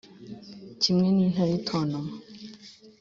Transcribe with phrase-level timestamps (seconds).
[0.81, 2.11] kimwe n'intare itontoma